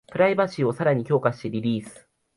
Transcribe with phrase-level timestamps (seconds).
[0.07, 2.09] プライバシーをさらに強化してリリース